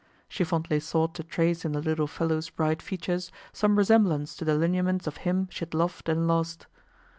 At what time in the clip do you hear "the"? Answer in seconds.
1.73-1.79, 4.43-4.55